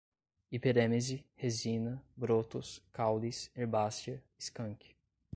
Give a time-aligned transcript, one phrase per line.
[0.51, 4.95] hiperêmese, resina, brotos, caules, herbácea, skunk